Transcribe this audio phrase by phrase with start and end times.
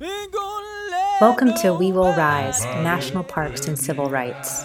[0.00, 4.64] Welcome to We Will Rise National Parks and Civil Rights.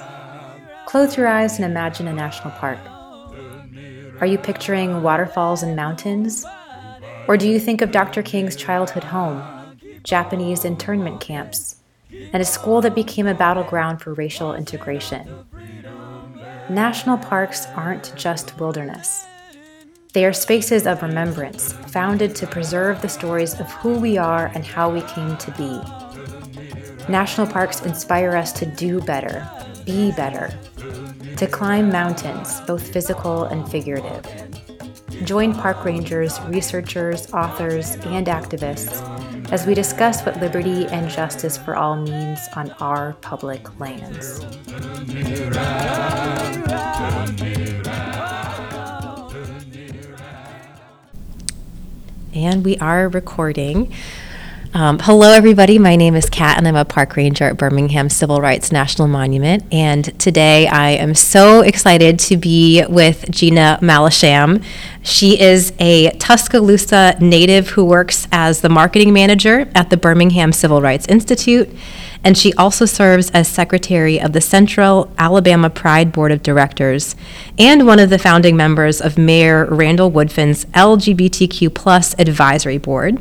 [0.87, 2.79] Close your eyes and imagine a national park.
[4.21, 6.47] Are you picturing waterfalls and mountains?
[7.27, 8.23] Or do you think of Dr.
[8.23, 9.43] King's childhood home,
[10.01, 11.75] Japanese internment camps,
[12.11, 15.45] and a school that became a battleground for racial integration?
[16.71, 19.27] National parks aren't just wilderness.
[20.11, 24.65] They are spaces of remembrance, founded to preserve the stories of who we are and
[24.65, 27.11] how we came to be.
[27.11, 29.47] National parks inspire us to do better,
[29.85, 30.51] be better,
[31.37, 34.25] to climb mountains, both physical and figurative.
[35.25, 39.05] Join park rangers, researchers, authors, and activists
[39.51, 44.39] as we discuss what liberty and justice for all means on our public lands.
[52.39, 53.93] And we are recording.
[54.71, 55.79] Um, hello, everybody.
[55.79, 59.63] My name is Kat, and I'm a park ranger at Birmingham Civil Rights National Monument.
[59.71, 64.63] And today I am so excited to be with Gina Mallisham.
[65.01, 70.83] She is a Tuscaloosa native who works as the marketing manager at the Birmingham Civil
[70.83, 71.67] Rights Institute.
[72.23, 77.15] And she also serves as secretary of the Central Alabama Pride Board of Directors
[77.57, 83.19] and one of the founding members of Mayor Randall Woodfin's LGBTQ advisory board.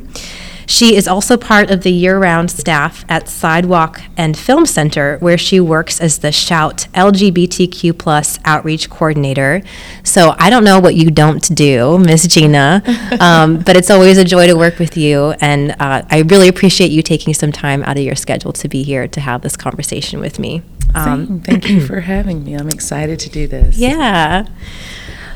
[0.69, 5.35] She is also part of the year round staff at Sidewalk and Film Center, where
[5.37, 9.63] she works as the Shout LGBTQ plus outreach coordinator.
[10.03, 12.83] So I don't know what you don't do, Miss Gina,
[13.19, 15.33] um, but it's always a joy to work with you.
[15.41, 18.83] And uh, I really appreciate you taking some time out of your schedule to be
[18.83, 20.61] here to have this conversation with me.
[20.93, 22.53] Um, Thank you for having me.
[22.53, 23.75] I'm excited to do this.
[23.75, 24.45] Yeah.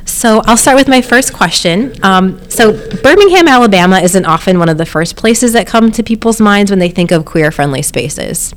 [0.05, 1.93] So I'll start with my first question.
[2.03, 6.39] Um, so Birmingham, Alabama isn't often one of the first places that come to people's
[6.41, 8.53] minds when they think of queer-friendly spaces.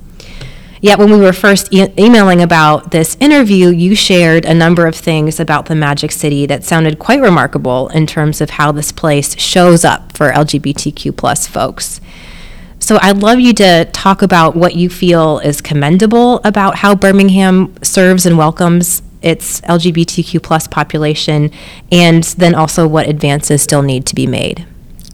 [0.81, 4.95] Yet when we were first e- emailing about this interview, you shared a number of
[4.95, 9.39] things about the Magic City that sounded quite remarkable in terms of how this place
[9.39, 12.01] shows up for LGBTQ plus folks.
[12.79, 17.75] So I'd love you to talk about what you feel is commendable about how Birmingham
[17.83, 21.51] serves and welcomes its LGBTQ plus population,
[21.91, 24.65] and then also what advances still need to be made.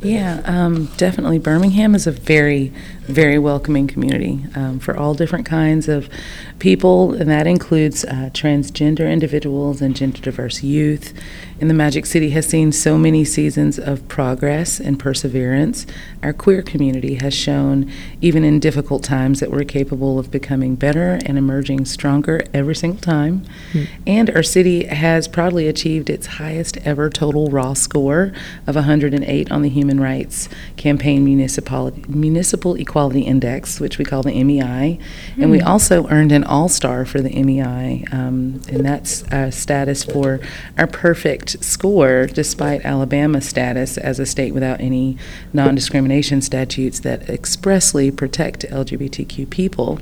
[0.02, 1.38] Yeah, um, definitely.
[1.38, 6.10] Birmingham is a very, very welcoming community um, for all different kinds of
[6.58, 11.14] people, and that includes uh, transgender individuals and gender diverse youth
[11.62, 15.86] and the Magic City has seen so many seasons of progress and perseverance.
[16.20, 17.88] Our queer community has shown,
[18.20, 23.00] even in difficult times, that we're capable of becoming better and emerging stronger every single
[23.00, 23.46] time.
[23.74, 23.88] Mm.
[24.08, 28.32] And our city has proudly achieved its highest ever total raw score
[28.66, 34.42] of 108 on the Human Rights Campaign Municipal, Municipal Equality Index, which we call the
[34.42, 34.98] MEI.
[35.36, 35.42] Mm.
[35.42, 35.68] And we hmm.
[35.68, 40.40] also earned an All Star for the MEI, um, and that's a status for
[40.76, 45.16] our perfect score despite Alabama's status as a state without any
[45.52, 49.98] non discrimination statutes that expressly protect LGBTQ people.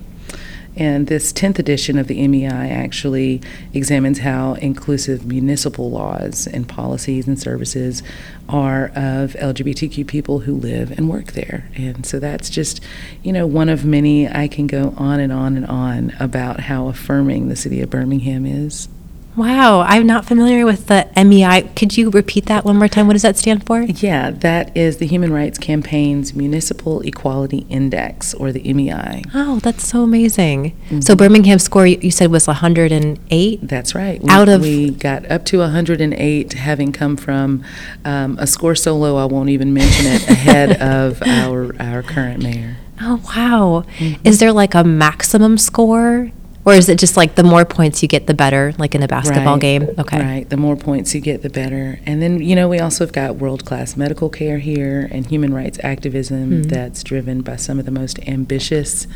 [0.76, 3.42] And this 10th edition of the MEI actually
[3.74, 8.02] examines how inclusive municipal laws and policies and services
[8.48, 11.68] are of LGBTQ people who live and work there.
[11.74, 12.80] And so that's just,
[13.22, 14.28] you know, one of many.
[14.28, 18.46] I can go on and on and on about how affirming the city of Birmingham
[18.46, 18.88] is.
[19.36, 21.70] Wow, I'm not familiar with the MEI.
[21.76, 23.06] Could you repeat that one more time?
[23.06, 23.82] What does that stand for?
[23.82, 29.22] Yeah, that is the Human Rights Campaign's Municipal Equality Index, or the MEI.
[29.32, 30.72] Oh, that's so amazing.
[30.72, 31.00] Mm-hmm.
[31.00, 33.60] So Birmingham's score, you said, was 108?
[33.62, 34.20] That's right.
[34.28, 37.64] Out we, of we got up to 108, having come from
[38.04, 42.42] um, a score so low I won't even mention it, ahead of our our current
[42.42, 42.76] mayor.
[43.00, 43.84] Oh wow!
[43.98, 44.26] Mm-hmm.
[44.26, 46.32] Is there like a maximum score
[46.64, 49.08] or is it just like the more points you get, the better, like in a
[49.08, 49.60] basketball right.
[49.60, 49.88] game?
[49.98, 50.20] Okay.
[50.20, 50.48] Right.
[50.48, 52.00] The more points you get, the better.
[52.04, 55.54] And then, you know, we also have got world class medical care here and human
[55.54, 56.62] rights activism mm-hmm.
[56.64, 59.06] that's driven by some of the most ambitious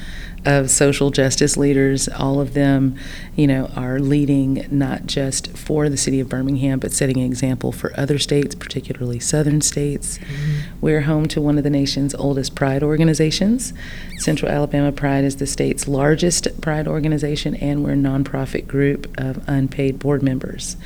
[0.44, 2.08] of social justice leaders.
[2.08, 2.96] All of them,
[3.36, 7.72] you know, are leading not just for the city of Birmingham, but setting an example
[7.72, 10.18] for other states, particularly southern states.
[10.18, 10.80] Mm-hmm.
[10.80, 13.72] We're home to one of the nation's oldest pride organizations.
[14.18, 19.42] Central Alabama Pride is the state's largest pride organization, and we're a nonprofit group of
[19.48, 20.76] unpaid board members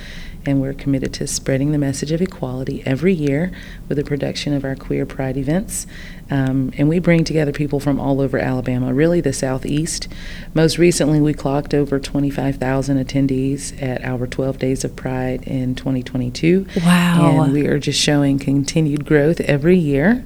[0.48, 3.52] and we're committed to spreading the message of equality every year
[3.86, 5.86] with the production of our Queer Pride events.
[6.30, 10.08] Um, and we bring together people from all over Alabama, really the Southeast.
[10.54, 16.66] Most recently, we clocked over 25,000 attendees at our 12 Days of Pride in 2022.
[16.84, 17.42] Wow.
[17.42, 20.24] And we are just showing continued growth every year.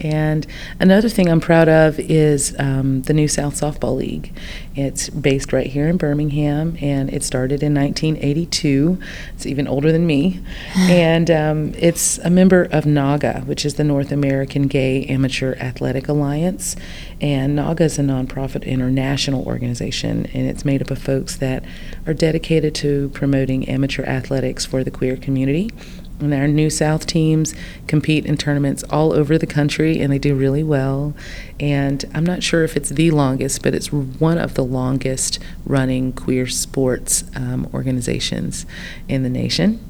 [0.00, 0.46] And
[0.78, 4.32] another thing I'm proud of is um, the New South Softball League.
[4.74, 8.98] It's based right here in Birmingham, and it started in 1982.
[9.34, 10.40] It's even older than me.
[10.76, 16.08] and um, it's a member of NAGA, which is the North American Gay Amateur Athletic
[16.08, 16.76] Alliance.
[17.20, 21.64] And NAGA is a nonprofit international organization, and it's made up of folks that
[22.06, 25.70] are dedicated to promoting amateur athletics for the queer community.
[26.18, 27.54] And our New South teams
[27.86, 31.14] compete in tournaments all over the country and they do really well.
[31.60, 36.12] And I'm not sure if it's the longest, but it's one of the longest running
[36.12, 38.64] queer sports um, organizations
[39.08, 39.80] in the nation.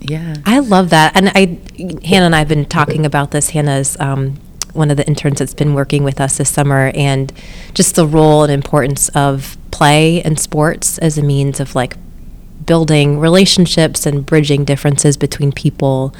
[0.00, 0.36] Yeah.
[0.44, 1.16] I love that.
[1.16, 1.58] And I,
[2.04, 3.50] Hannah and I have been talking about this.
[3.50, 4.38] Hannah's um,
[4.72, 7.32] one of the interns that's been working with us this summer, and
[7.74, 11.96] just the role and importance of play and sports as a means of like
[12.68, 16.14] building relationships and bridging differences between people.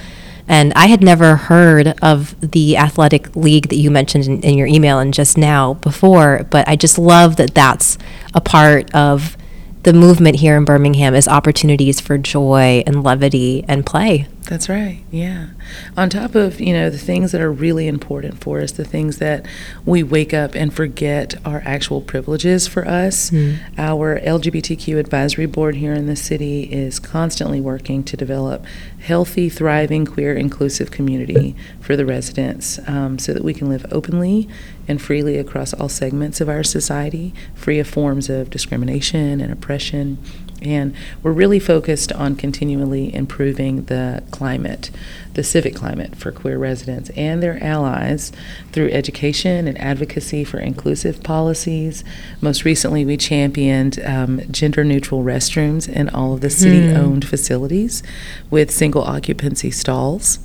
[0.49, 4.67] And I had never heard of the athletic league that you mentioned in, in, your
[4.67, 7.99] email and just now before, but I just love that that's
[8.35, 9.37] a part of
[9.83, 14.27] the movement here in Birmingham is opportunities for joy and levity and play.
[14.49, 15.05] That's right.
[15.11, 15.49] Yeah.
[15.95, 19.19] On top of, you know, the things that are really important for us, the things
[19.19, 19.45] that
[19.85, 23.59] we wake up and forget are actual privileges for us, mm.
[23.77, 28.65] our LGBTQ advisory board here in the city is constantly working to develop
[29.01, 34.49] healthy, thriving, queer, inclusive community for the residents um, so that we can live openly
[34.89, 40.17] and freely across all segments of our society, free of forms of discrimination and oppression
[40.63, 44.91] and we're really focused on continually improving the climate,
[45.39, 48.33] the civic climate for queer residents and their allies
[48.73, 52.03] through education and advocacy for inclusive policies.
[52.41, 57.31] Most recently, we championed um, gender neutral restrooms in all of the city owned hmm.
[57.31, 58.03] facilities
[58.51, 60.41] with single occupancy stalls.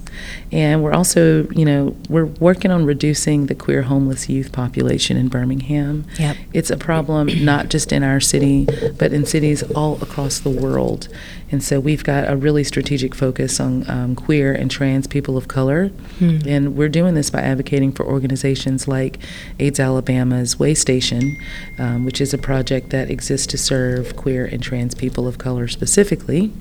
[0.51, 5.27] And we're also, you know, we're working on reducing the queer homeless youth population in
[5.27, 6.05] Birmingham.
[6.19, 6.37] Yep.
[6.53, 8.67] It's a problem not just in our city,
[8.99, 11.07] but in cities all across the world.
[11.53, 15.47] And so we've got a really strategic focus on um, queer and trans people of
[15.47, 15.89] color.
[16.17, 16.39] Hmm.
[16.47, 19.19] And we're doing this by advocating for organizations like
[19.59, 21.37] AIDS Alabama's Way Station,
[21.77, 25.67] um, which is a project that exists to serve queer and trans people of color
[25.67, 26.51] specifically.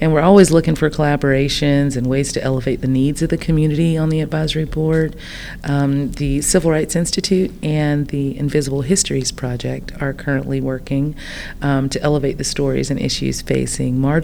[0.00, 3.96] And we're always looking for collaborations and ways to elevate the needs of the community
[3.96, 5.14] on the advisory board.
[5.62, 11.14] Um, the Civil Rights Institute and the Invisible Histories Project are currently working
[11.62, 14.23] um, to elevate the stories and issues facing marginalized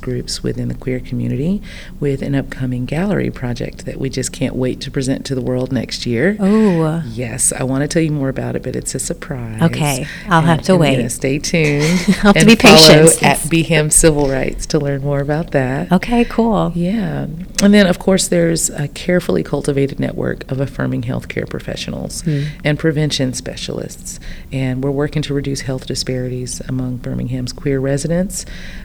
[0.00, 1.62] groups within the queer community
[2.00, 5.72] with an upcoming gallery project that we just can't wait to present to the world
[5.72, 6.36] next year.
[6.38, 7.02] Oh.
[7.06, 9.62] Yes, I want to tell you more about it, but it's a surprise.
[9.62, 11.08] Okay, I'll and, have to wait.
[11.10, 11.84] stay tuned.
[12.22, 13.22] I'll have to be patient.
[13.22, 15.90] At BHAM Civil Rights to learn more about that.
[15.92, 16.72] Okay, cool.
[16.74, 17.26] Yeah.
[17.62, 22.44] And then, of course, there's a carefully cultivated network of affirming healthcare professionals hmm.
[22.64, 24.20] and prevention specialists.
[24.52, 28.44] And we're working to reduce health disparities among Birmingham's queer residents.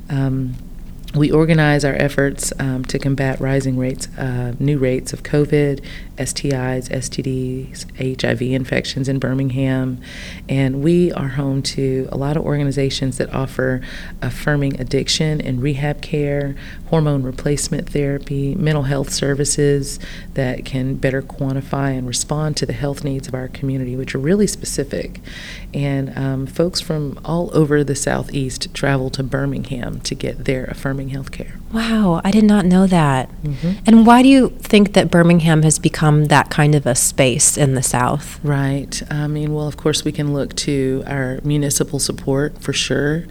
[0.09, 0.53] Um,
[1.15, 5.83] we organize our efforts um, to combat rising rates, uh, new rates of COVID,
[6.18, 10.00] STIs, STDs, HIV infections in Birmingham.
[10.48, 13.81] And we are home to a lot of organizations that offer
[14.21, 16.56] affirming addiction and rehab care,
[16.88, 20.00] hormone replacement therapy, mental health services
[20.33, 24.19] that can better quantify and respond to the health needs of our community, which are
[24.19, 25.19] really specific.
[25.73, 31.09] And um, folks from all over the Southeast travel to Birmingham to get their affirming
[31.09, 31.59] health care.
[31.73, 33.30] Wow, I did not know that.
[33.42, 33.71] Mm-hmm.
[33.87, 37.73] And why do you think that Birmingham has become that kind of a space in
[37.73, 38.39] the South?
[38.44, 39.01] Right.
[39.11, 43.25] I mean, well, of course, we can look to our municipal support for sure.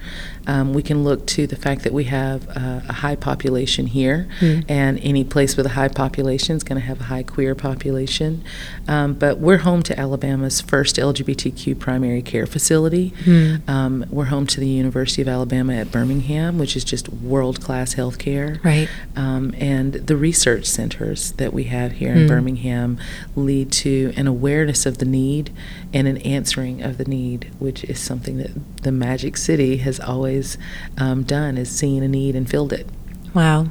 [0.47, 4.65] Um, we can look to the fact that we have a high population here, mm.
[4.69, 8.43] and any place with a high population is going to have a high queer population.
[8.89, 13.13] Um, but we're home to Alabama's first LGBTQ primary care facility.
[13.25, 13.69] Mm.
[13.69, 17.95] Um, we're home to the University of Alabama at Birmingham, which is just world class
[17.95, 18.63] healthcare.
[18.65, 18.89] Right.
[19.17, 22.17] Um, and the research centers that we have here mm.
[22.17, 22.29] in hmm.
[22.29, 22.99] Birmingham
[23.37, 25.51] lead to an awareness of the need
[25.93, 30.32] and an answering of the need, which is something that the Magic City has always
[30.33, 30.59] always
[30.99, 32.87] um, done is seen a need and filled it.
[33.35, 33.69] Wow,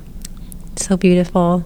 [0.76, 1.64] so beautiful.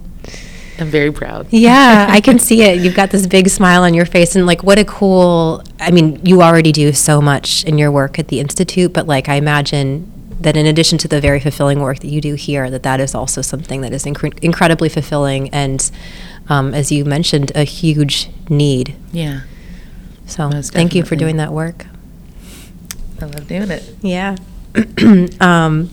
[0.77, 1.47] I'm very proud.
[1.51, 2.81] Yeah, I can see it.
[2.81, 5.63] You've got this big smile on your face, and like, what a cool.
[5.79, 9.29] I mean, you already do so much in your work at the institute, but like,
[9.29, 10.11] I imagine
[10.41, 13.15] that in addition to the very fulfilling work that you do here, that that is
[13.15, 15.89] also something that is inc- incredibly fulfilling, and
[16.49, 18.95] um, as you mentioned, a huge need.
[19.11, 19.41] Yeah.
[20.27, 21.85] So, thank you for doing that work.
[23.21, 23.95] I love doing it.
[24.01, 24.35] Yeah.
[25.41, 25.89] um,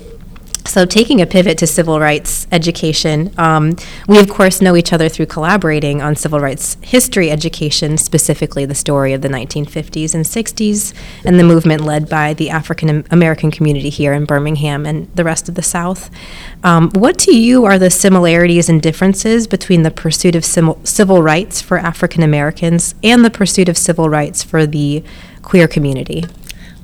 [0.65, 5.09] So, taking a pivot to civil rights education, um, we of course know each other
[5.09, 10.95] through collaborating on civil rights history education, specifically the story of the 1950s and 60s
[11.25, 15.49] and the movement led by the African American community here in Birmingham and the rest
[15.49, 16.11] of the South.
[16.63, 21.61] Um, what to you are the similarities and differences between the pursuit of civil rights
[21.61, 25.03] for African Americans and the pursuit of civil rights for the
[25.43, 26.25] queer community?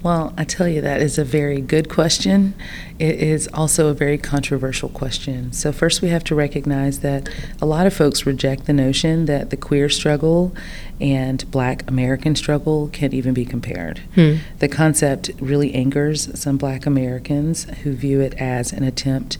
[0.02, 2.54] Well, I tell you, that is a very good question.
[2.98, 5.52] It is also a very controversial question.
[5.52, 7.28] So, first, we have to recognize that
[7.60, 10.54] a lot of folks reject the notion that the queer struggle
[11.00, 13.98] and black American struggle can even be compared.
[14.14, 14.36] Hmm.
[14.58, 19.38] The concept really angers some black Americans who view it as an attempt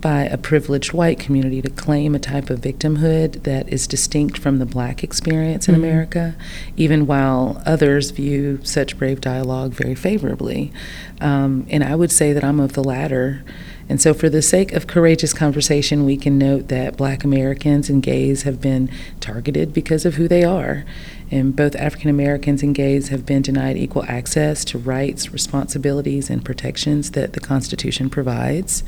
[0.00, 4.58] by a privileged white community to claim a type of victimhood that is distinct from
[4.58, 5.84] the black experience in mm-hmm.
[5.84, 6.36] America,
[6.76, 10.72] even while others view such brave dialogue very favorably.
[11.20, 13.44] Um, and I would say that I'm of the latter.
[13.88, 18.00] And so, for the sake of courageous conversation, we can note that black Americans and
[18.00, 18.88] gays have been
[19.18, 20.84] targeted because of who they are.
[21.32, 26.44] And both African Americans and gays have been denied equal access to rights, responsibilities, and
[26.44, 28.84] protections that the Constitution provides.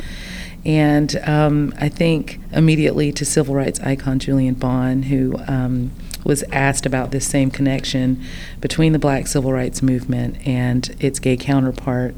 [0.64, 5.90] And um, I think immediately to civil rights icon Julian Bond, who um,
[6.24, 8.22] was asked about this same connection
[8.60, 12.14] between the black civil rights movement and its gay counterpart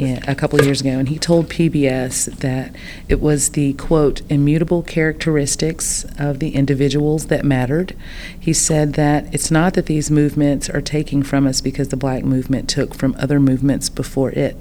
[0.00, 0.90] a couple of years ago.
[0.90, 2.74] And he told PBS that
[3.08, 7.94] it was the, quote, immutable characteristics of the individuals that mattered.
[8.38, 12.24] He said that it's not that these movements are taking from us because the black
[12.24, 14.56] movement took from other movements before it.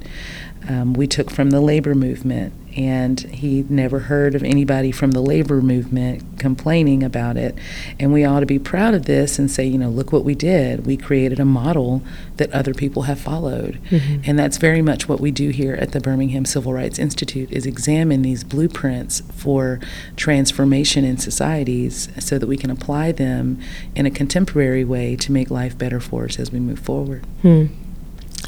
[0.67, 5.21] Um, we took from the labor movement and he never heard of anybody from the
[5.21, 7.55] labor movement complaining about it.
[7.99, 10.35] And we ought to be proud of this and say, you know, look what we
[10.35, 10.85] did.
[10.85, 12.01] We created a model
[12.37, 13.79] that other people have followed.
[13.89, 14.21] Mm-hmm.
[14.25, 17.65] And that's very much what we do here at the Birmingham Civil Rights Institute is
[17.65, 19.79] examine these blueprints for
[20.15, 23.59] transformation in societies so that we can apply them
[23.95, 27.25] in a contemporary way to make life better for us as we move forward.
[27.41, 27.65] Hmm.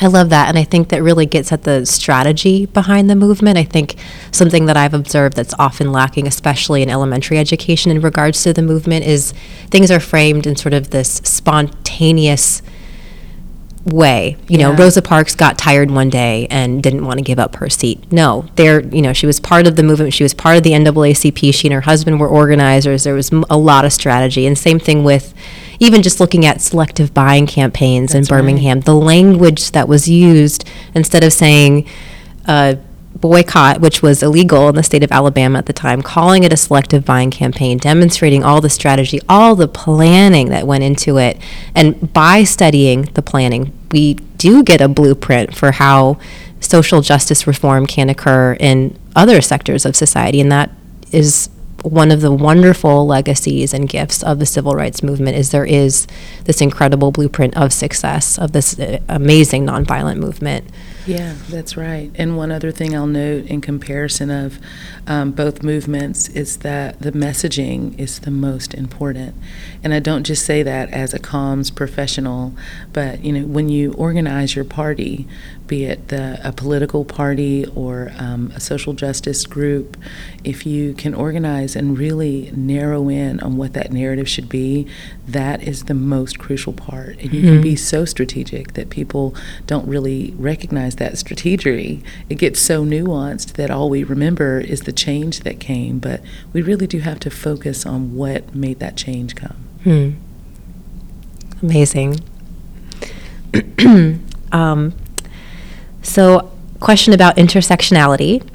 [0.04, 0.50] I love that.
[0.50, 3.60] And I think that really gets at the strategy behind the movement.
[3.60, 3.96] I think
[4.32, 8.64] something that I've observed that's often lacking, especially in elementary education in regards to the
[8.64, 9.32] movement, is
[9.70, 12.64] things are framed in sort of this spontaneous
[13.86, 14.38] way.
[14.48, 14.70] You yeah.
[14.70, 18.12] know, Rosa Parks got tired one day and didn't want to give up her seat.
[18.12, 20.14] No, there, you know, she was part of the movement.
[20.14, 21.54] She was part of the NAACP.
[21.54, 23.04] She and her husband were organizers.
[23.04, 24.46] There was a lot of strategy.
[24.46, 25.34] And same thing with
[25.80, 28.86] even just looking at selective buying campaigns That's in Birmingham, right.
[28.86, 31.88] the language that was used instead of saying,
[32.46, 32.76] uh,
[33.16, 36.58] boycott, which was illegal in the state of Alabama at the time, calling it a
[36.58, 41.38] selective buying campaign, demonstrating all the strategy, all the planning that went into it.
[41.76, 46.18] And by studying the planning, we do get a blueprint for how
[46.60, 50.40] social justice reform can occur in other sectors of society.
[50.40, 50.72] And that
[51.12, 51.50] is
[51.84, 56.06] one of the wonderful legacies and gifts of the civil rights movement is there is
[56.46, 60.66] this incredible blueprint of success of this uh, amazing nonviolent movement.
[61.08, 62.12] Yeah, that's right.
[62.16, 64.60] And one other thing I'll note in comparison of
[65.08, 69.36] um, both movements is that the messaging is the most important.
[69.84, 72.54] And I don't just say that as a comms professional,
[72.94, 75.28] but you know, when you organize your party,
[75.72, 79.96] be it the, a political party or um, a social justice group,
[80.44, 84.86] if you can organize and really narrow in on what that narrative should be,
[85.26, 87.18] that is the most crucial part.
[87.20, 87.54] And you mm-hmm.
[87.54, 89.34] can be so strategic that people
[89.66, 92.04] don't really recognize that strategy.
[92.30, 96.20] It gets so nuanced that all we remember is the change that came, but
[96.52, 99.56] we really do have to focus on what made that change come.
[99.84, 100.10] Hmm.
[101.62, 102.20] Amazing.
[104.52, 104.94] um,
[106.02, 108.48] so, question about intersectionality.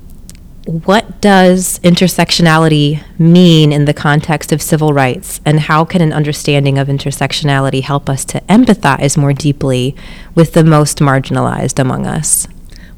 [0.66, 6.76] What does intersectionality mean in the context of civil rights, and how can an understanding
[6.76, 9.94] of intersectionality help us to empathize more deeply
[10.34, 12.48] with the most marginalized among us?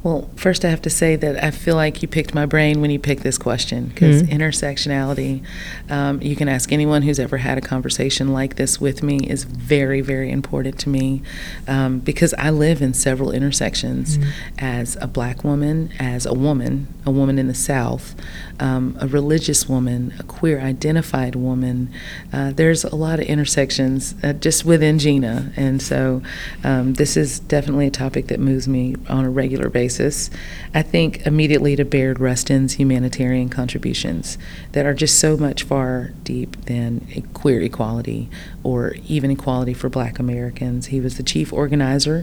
[0.04, 2.88] Well, first, I have to say that I feel like you picked my brain when
[2.88, 4.40] you picked this question because mm-hmm.
[4.40, 5.44] intersectionality,
[5.90, 9.42] um, you can ask anyone who's ever had a conversation like this with me, is
[9.42, 11.20] very, very important to me
[11.66, 14.30] um, because I live in several intersections mm-hmm.
[14.58, 18.14] as a black woman, as a woman, a woman in the South,
[18.60, 21.90] um, a religious woman, a queer identified woman.
[22.32, 25.52] Uh, there's a lot of intersections uh, just within Gina.
[25.56, 26.22] And so
[26.62, 30.28] um, this is definitely a topic that moves me on a regular basis basis,
[30.74, 34.36] I think immediately to Bayard Rustin's humanitarian contributions
[34.78, 37.00] that are just so much far deep than
[37.34, 38.30] queer equality
[38.62, 40.86] or even equality for black Americans.
[40.86, 42.18] He was the chief organizer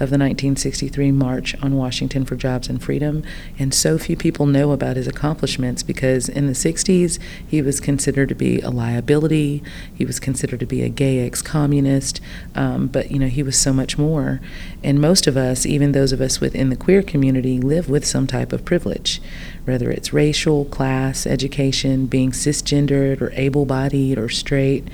[0.00, 3.22] of the 1963 March on Washington for Jobs and Freedom,
[3.60, 8.28] and so few people know about his accomplishments because in the 60s he was considered
[8.30, 9.62] to be a liability,
[9.94, 12.20] he was considered to be a gay ex communist,
[12.56, 14.40] um, but you know, he was so much more.
[14.82, 18.26] And most of us, even those of us within the queer community, live with some
[18.26, 19.22] type of privilege,
[19.64, 24.88] whether it's racial, class, education, being cisgendered or able bodied or straight.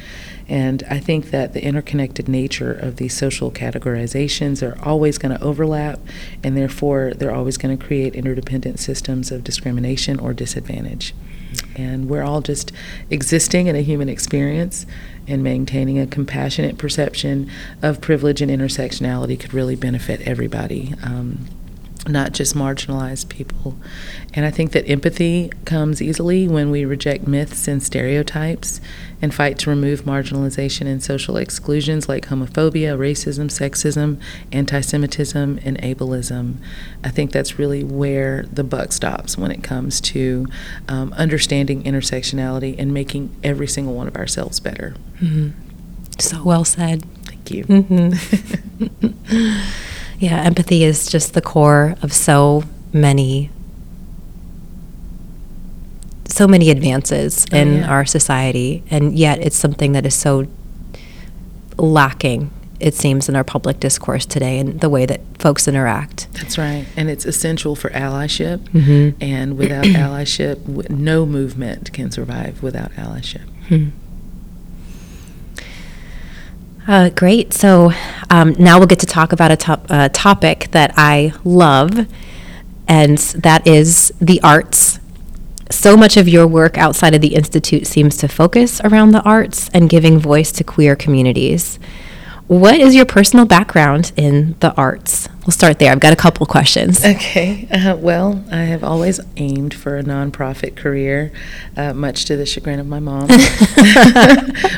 [0.48, 5.42] And I think that the interconnected nature of these social categorizations are always going to
[5.42, 5.98] overlap,
[6.44, 11.14] and therefore they're always going to create interdependent systems of discrimination or disadvantage.
[11.74, 12.70] And we're all just
[13.10, 14.86] existing in a human experience,
[15.28, 17.50] and maintaining a compassionate perception
[17.82, 20.94] of privilege and intersectionality could really benefit everybody.
[21.02, 21.48] Um,
[22.08, 23.76] not just marginalized people.
[24.34, 28.80] And I think that empathy comes easily when we reject myths and stereotypes
[29.20, 34.20] and fight to remove marginalization and social exclusions like homophobia, racism, sexism,
[34.52, 36.56] anti Semitism, and ableism.
[37.02, 40.46] I think that's really where the buck stops when it comes to
[40.88, 44.94] um, understanding intersectionality and making every single one of ourselves better.
[45.20, 45.50] Mm-hmm.
[46.18, 47.04] So well said.
[47.24, 47.64] Thank you.
[47.64, 48.12] Mm-hmm.
[50.18, 53.50] Yeah, empathy is just the core of so many
[56.28, 57.88] so many advances oh, in yeah.
[57.88, 60.46] our society and yet it's something that is so
[61.78, 66.58] lacking it seems in our public discourse today and the way that folks interact that's
[66.58, 69.16] right and it's essential for allyship mm-hmm.
[69.22, 73.88] and without allyship no movement can survive without allyship mm-hmm.
[76.86, 77.52] Uh, great.
[77.52, 77.92] So
[78.30, 82.06] um, now we'll get to talk about a top, uh, topic that I love,
[82.86, 85.00] and that is the arts.
[85.68, 89.68] So much of your work outside of the Institute seems to focus around the arts
[89.74, 91.80] and giving voice to queer communities.
[92.46, 95.28] What is your personal background in the arts?
[95.46, 95.92] We'll start there.
[95.92, 97.04] I've got a couple questions.
[97.04, 97.68] Okay.
[97.70, 101.30] Uh, well, I have always aimed for a nonprofit career,
[101.76, 103.28] uh, much to the chagrin of my mom.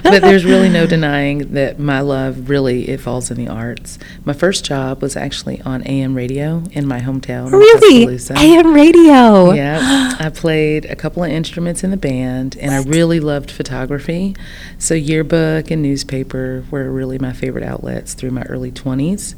[0.03, 3.99] but there's really no denying that my love really it falls in the arts.
[4.27, 7.51] My first job was actually on AM radio in my hometown.
[7.51, 9.53] Really, AM radio.
[9.53, 12.95] Yeah, I played a couple of instruments in the band, and what?
[12.95, 14.37] I really loved photography.
[14.77, 19.35] So yearbook and newspaper were really my favorite outlets through my early 20s.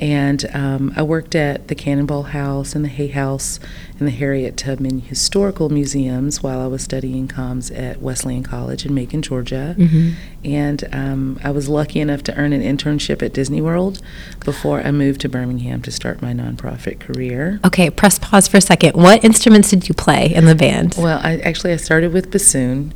[0.00, 3.58] And um, I worked at the Cannonball House and the Hay House
[3.98, 8.94] and the Harriet Tubman Historical Museums while I was studying comms at Wesleyan College in
[8.94, 9.74] Macon, Georgia.
[9.78, 10.10] Mm-hmm.
[10.44, 14.00] And um, I was lucky enough to earn an internship at Disney World
[14.44, 17.60] before I moved to Birmingham to start my nonprofit career.
[17.64, 18.94] Okay, press pause for a second.
[18.94, 20.94] What instruments did you play in the band?
[20.96, 22.92] Well, I actually I started with bassoon.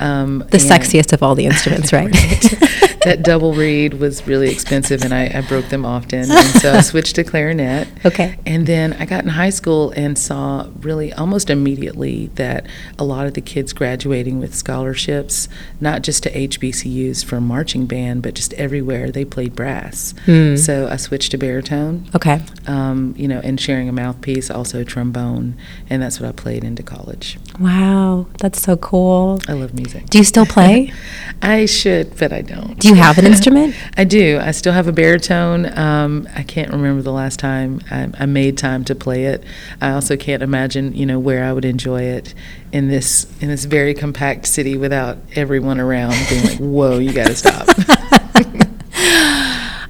[0.00, 2.12] Um, the sexiest of all the instruments, right?
[2.12, 2.84] right.
[3.04, 6.30] that double reed was really expensive, and I, I, broke them often.
[6.30, 7.88] And so I switched to clarinet.
[8.04, 8.38] Okay.
[8.46, 12.66] And then I got in high school and saw really almost immediately that
[12.98, 15.48] a lot of the kids graduating with scholarships,
[15.80, 20.14] not just to HBCUs for marching band, but just everywhere, they played brass.
[20.24, 20.56] Hmm.
[20.56, 22.08] So I switched to baritone.
[22.14, 22.40] Okay.
[22.66, 25.56] Um, you know, and sharing a mouthpiece, also trombone,
[25.90, 27.38] and that's what I played into college.
[27.60, 29.40] Wow, that's so cool.
[29.46, 29.83] I love music.
[29.84, 30.92] Do you still play?
[31.42, 32.78] I should, but I don't.
[32.78, 33.74] Do you have an instrument?
[33.96, 34.38] I do.
[34.40, 35.76] I still have a baritone.
[35.78, 39.44] Um, I can't remember the last time I, I, made time to play it.
[39.80, 42.34] I also can't imagine, you know, where I would enjoy it
[42.72, 47.26] in this in this very compact city without everyone around being like, "Whoa, you got
[47.26, 47.68] to stop."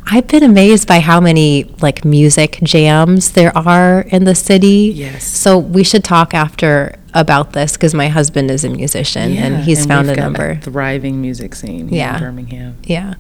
[0.07, 4.93] I've been amazed by how many like music jams there are in the city.
[4.95, 5.25] Yes.
[5.25, 9.65] So we should talk after about this because my husband is a musician yeah, and
[9.65, 10.51] he's and found a number.
[10.51, 12.15] A thriving music scene yeah.
[12.15, 12.79] in Birmingham.
[12.85, 13.15] Yeah.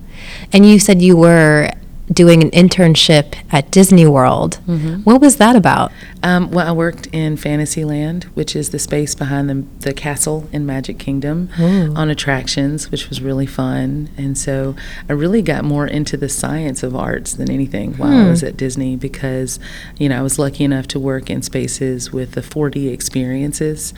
[0.53, 1.71] And you said you were
[2.15, 4.61] doing an internship at Disney World.
[4.67, 5.03] Mm-hmm.
[5.03, 5.93] What was that about?
[6.23, 10.65] Um, well, I worked in Fantasyland, which is the space behind the, the castle in
[10.65, 11.93] Magic Kingdom, Ooh.
[11.95, 14.09] on attractions, which was really fun.
[14.17, 14.77] And so
[15.09, 18.27] I really got more into the science of arts than anything while hmm.
[18.27, 19.59] I was at Disney because,
[19.99, 23.93] you know, I was lucky enough to work in spaces with the 4D experiences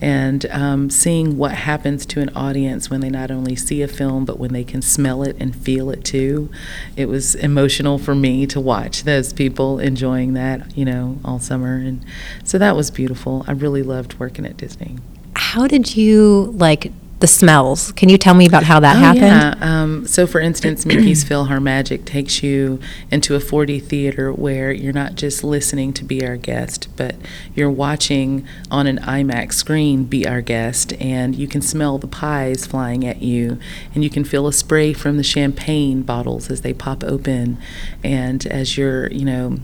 [0.00, 4.24] and um, seeing what happens to an audience when they not only see a film,
[4.24, 6.50] but when they can smell it and feel it too.
[6.96, 7.61] It was emotional
[7.98, 12.04] for me to watch those people enjoying that, you know, all summer, and
[12.44, 13.44] so that was beautiful.
[13.46, 14.96] I really loved working at Disney.
[15.34, 16.92] How did you like
[17.22, 17.92] the smells.
[17.92, 19.22] Can you tell me about how that Oh, happened?
[19.22, 19.54] Yeah.
[19.82, 22.80] Um, so, for instance, Mickey's PhilharMagic takes you
[23.10, 27.14] into a 4D theater where you're not just listening to be our guest, but
[27.54, 32.66] you're watching on an IMAX screen be our guest, and you can smell the pies
[32.66, 33.58] flying at you,
[33.94, 37.56] and you can feel a spray from the champagne bottles as they pop open,
[38.02, 39.58] and as you're, you know,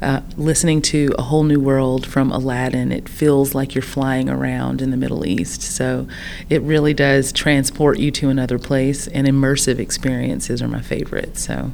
[0.00, 4.80] uh, listening to a whole new world from Aladdin, it feels like you're flying around
[4.80, 5.62] in the Middle East.
[5.62, 6.06] So
[6.48, 11.36] it really does transport you to another place, and immersive experiences are my favorite.
[11.36, 11.72] So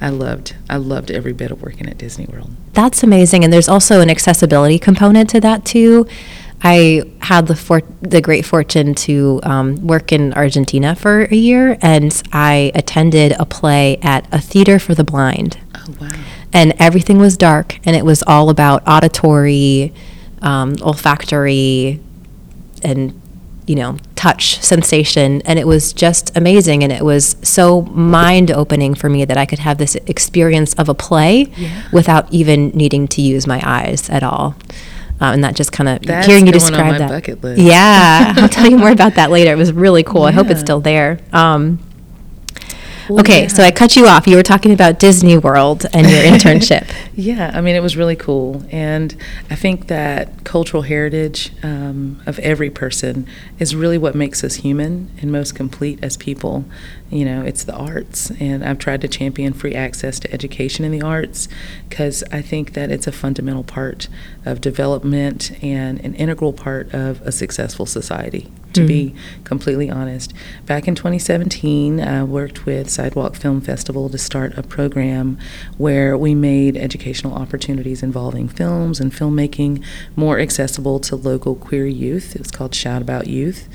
[0.00, 2.50] I loved, I loved every bit of working at Disney World.
[2.72, 3.44] That's amazing.
[3.44, 6.06] And there's also an accessibility component to that too.
[6.64, 11.76] I had the for- the great fortune to um, work in Argentina for a year,
[11.82, 15.58] and I attended a play at a theater for the blind.
[15.74, 16.10] Oh wow!
[16.52, 19.92] And everything was dark and it was all about auditory
[20.42, 22.00] um, olfactory
[22.82, 23.18] and
[23.66, 28.92] you know touch sensation and it was just amazing and it was so mind opening
[28.94, 31.82] for me that i could have this experience of a play Yeah.
[31.92, 34.56] without even needing to use my eyes at all.
[35.20, 37.08] Um, and that just kind of hearing you describe that.
[37.56, 38.34] yeah.
[38.38, 39.52] I'll tell you more about that later.
[39.52, 40.24] It was really cool.
[40.24, 41.20] I hope it's still there.
[41.32, 41.78] Um,
[43.08, 43.48] Well, okay yeah.
[43.48, 47.50] so i cut you off you were talking about disney world and your internship Yeah,
[47.52, 48.64] I mean, it was really cool.
[48.70, 49.14] And
[49.50, 53.26] I think that cultural heritage um, of every person
[53.58, 56.64] is really what makes us human and most complete as people.
[57.10, 58.30] You know, it's the arts.
[58.40, 61.48] And I've tried to champion free access to education in the arts
[61.88, 64.08] because I think that it's a fundamental part
[64.46, 70.32] of development and an integral part of a successful society, to be completely honest.
[70.66, 75.38] Back in 2017, I worked with Sidewalk Film Festival to start a program
[75.76, 79.84] where we made educational opportunities involving films and filmmaking
[80.16, 82.34] more accessible to local queer youth.
[82.34, 83.68] It was called Shout About Youth.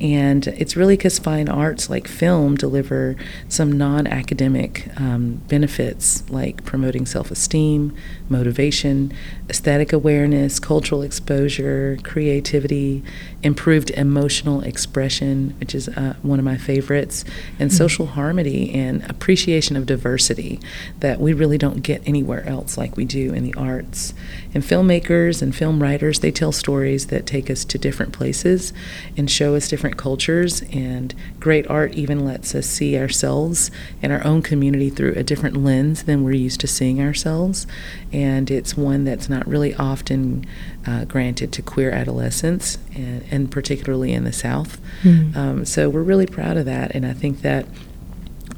[0.00, 3.16] And it's really because fine arts like film deliver
[3.48, 7.94] some non academic um, benefits like promoting self esteem,
[8.28, 9.12] motivation,
[9.48, 13.02] aesthetic awareness, cultural exposure, creativity,
[13.42, 17.24] improved emotional expression, which is uh, one of my favorites,
[17.58, 20.60] and social harmony and appreciation of diversity
[21.00, 24.14] that we really don't get anywhere else like we do in the arts.
[24.52, 28.72] And filmmakers and film writers, they tell stories that take us to different places
[29.16, 30.62] and show us different cultures.
[30.72, 33.70] And great art even lets us see ourselves
[34.02, 37.66] and our own community through a different lens than we're used to seeing ourselves.
[38.12, 40.46] And it's one that's not really often
[40.86, 44.80] uh, granted to queer adolescents, and, and particularly in the South.
[45.02, 45.36] Mm.
[45.36, 46.94] Um, so we're really proud of that.
[46.94, 47.66] And I think that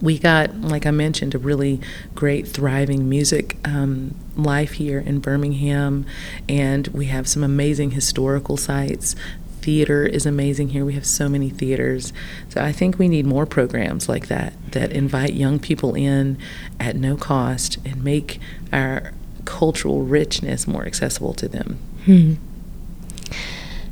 [0.00, 1.80] we got, like I mentioned, a really
[2.14, 6.04] great, thriving music um, life here in Birmingham,
[6.48, 9.14] and we have some amazing historical sites.
[9.62, 10.84] Theater is amazing here.
[10.84, 12.12] We have so many theaters.
[12.50, 16.38] So I think we need more programs like that that invite young people in
[16.78, 18.38] at no cost and make
[18.72, 19.12] our
[19.44, 21.78] cultural richness more accessible to them.
[22.06, 22.34] Hmm.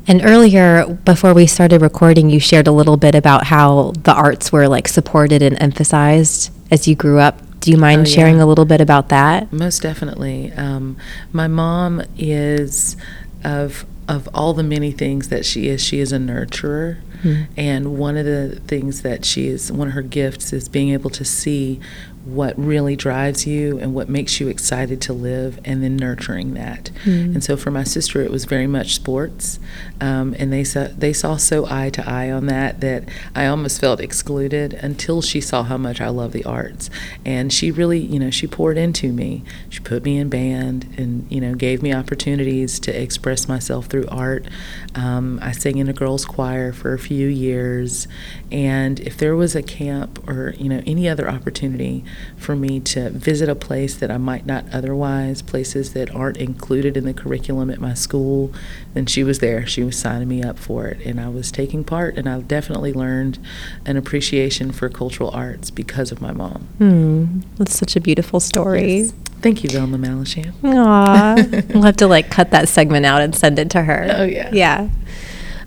[0.06, 4.52] And earlier, before we started recording, you shared a little bit about how the arts
[4.52, 7.40] were like supported and emphasized as you grew up.
[7.60, 9.50] Do you mind Oh, sharing a little bit about that?
[9.52, 10.52] Most definitely.
[10.52, 10.96] Um,
[11.32, 12.96] my mom is
[13.42, 15.82] of of all the many things that she is.
[15.82, 17.44] She is a nurturer, Hmm.
[17.56, 21.08] and one of the things that she is one of her gifts is being able
[21.08, 21.80] to see
[22.24, 26.90] what really drives you and what makes you excited to live, and then nurturing that.
[27.04, 27.34] Mm.
[27.34, 29.58] And so for my sister, it was very much sports,
[30.00, 33.80] um, and they saw they saw so eye to eye on that that I almost
[33.80, 36.88] felt excluded until she saw how much I love the arts,
[37.26, 39.42] and she really, you know, she poured into me.
[39.68, 44.06] She put me in band, and you know, gave me opportunities to express myself through
[44.08, 44.46] art.
[44.94, 48.08] Um, I sang in a girls' choir for a few years,
[48.50, 52.02] and if there was a camp or you know any other opportunity
[52.36, 56.96] for me to visit a place that I might not otherwise, places that aren't included
[56.96, 58.52] in the curriculum at my school,
[58.94, 59.66] And she was there.
[59.66, 62.16] She was signing me up for it, and I was taking part.
[62.16, 63.38] And I definitely learned
[63.84, 66.68] an appreciation for cultural arts because of my mom.
[66.78, 67.40] Hmm.
[67.56, 68.98] That's such a beautiful story.
[68.98, 69.12] Yes.
[69.40, 70.54] Thank you, Velma Mallisham.
[70.64, 71.34] Aw.
[71.74, 74.06] we'll have to like cut that segment out and send it to her.
[74.10, 74.50] Oh, yeah.
[74.52, 74.88] Yeah.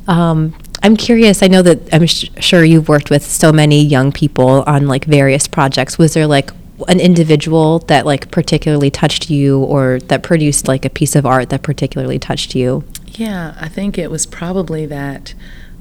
[0.07, 0.57] Um,
[0.87, 1.43] I'm curious.
[1.43, 5.03] I know that I'm sh- sure you've worked with so many young people on like
[5.03, 5.97] various projects.
[5.97, 6.49] Was there like
[6.87, 11.49] an individual that like particularly touched you or that produced like a piece of art
[11.49, 12.85] that particularly touched you?
[13.05, 15.33] Yeah, I think it was probably that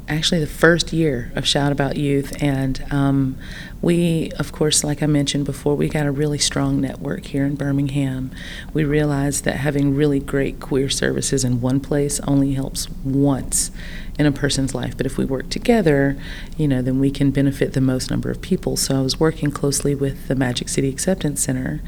[0.08, 2.32] actually the first year of Shout About Youth.
[2.42, 3.38] And um,
[3.80, 7.54] we, of course, like I mentioned before, we got a really strong network here in
[7.54, 8.32] Birmingham.
[8.72, 13.70] We realized that having really great queer services in one place only helps once
[14.18, 14.96] in a person's life.
[14.96, 16.16] But if we work together,
[16.56, 18.76] you know, then we can benefit the most number of people.
[18.76, 21.82] So I was working closely with the Magic City Acceptance Center,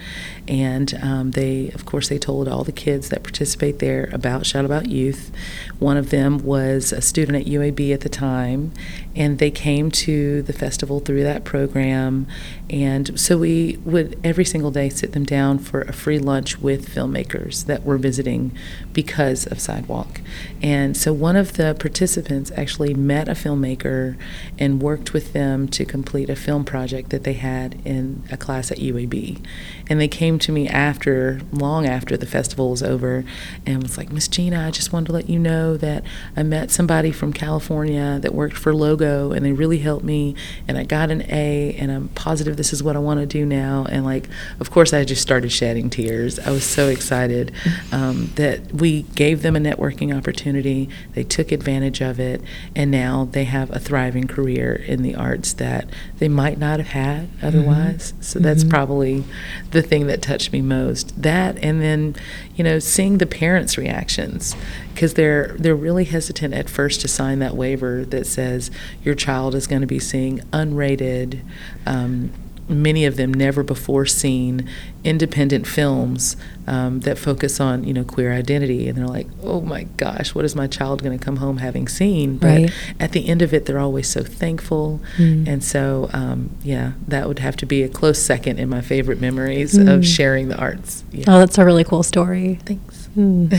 [0.47, 4.65] and um, they, of course, they told all the kids that participate there about Shout
[4.65, 5.33] About Youth.
[5.79, 8.73] One of them was a student at UAB at the time,
[9.17, 12.27] and they came to the festival through that program.
[12.71, 16.95] And so we would every single day sit them down for a free lunch with
[16.95, 18.57] filmmakers that were visiting
[18.93, 20.21] because of Sidewalk.
[20.63, 24.17] And so one of the participants actually met a filmmaker
[24.59, 28.71] and worked with them to complete a film project that they had in a class
[28.71, 29.43] at UAB.
[29.89, 33.25] And they came to me after, long after the festival was over,
[33.65, 36.05] and was like, Miss Gina, I just wanted to let you know that
[36.37, 40.35] I met somebody from California that worked for Logo, and they really helped me,
[40.67, 43.47] and I got an A, and I'm positive this is what I want to do
[43.47, 43.87] now.
[43.89, 44.29] And like,
[44.61, 46.39] of course, I just started shedding tears.
[46.39, 47.53] I was so excited
[47.91, 50.91] um, that we gave them a networking opportunity.
[51.15, 52.43] They took advantage of it,
[52.77, 56.89] and now they have a thriving career in the arts that they might not have
[56.89, 58.13] had otherwise.
[58.21, 58.71] So that's Mhm.
[58.71, 59.25] probably
[59.71, 61.23] the thing that touched me most.
[61.23, 62.15] That, and then,
[62.57, 64.55] you know, seeing the parents' reactions
[64.93, 68.71] because they're they're really hesitant at first to sign that waiver that says
[69.05, 71.41] your child is going to be seeing unrated.
[71.87, 72.31] Um,
[72.69, 74.69] many of them never before seen
[75.05, 79.85] independent films um, that focus on you know queer identity and they're like oh my
[79.97, 82.73] gosh what is my child going to come home having seen but Right.
[83.01, 85.49] at the end of it they're always so thankful Mm.
[85.49, 89.21] and so um, yeah that would have to be a close second in my favorite
[89.21, 89.95] memories Mm.
[89.95, 91.25] of sharing the arts yeah.
[91.29, 92.59] Oh, that's a really cool story.
[92.67, 93.49] thanks Hmm.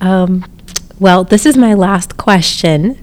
[0.00, 0.44] Um,
[0.98, 2.98] well, this is my last question.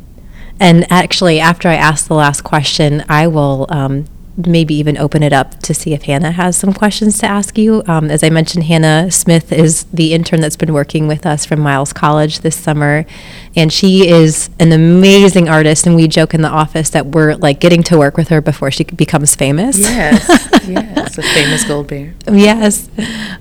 [0.60, 4.06] And actually, after I ask the last question, I will um,
[4.46, 7.82] maybe even open it up to see if Hannah has some questions to ask you.
[7.88, 11.60] Um, as I mentioned, Hannah Smith is the intern that's been working with us from
[11.60, 13.06] Miles College this summer.
[13.56, 15.88] And she is an amazing artist.
[15.88, 18.70] And we joke in the office that we're like getting to work with her before
[18.70, 19.80] she becomes famous.
[19.80, 20.28] yes
[20.68, 22.90] yes a famous gold bear Yes.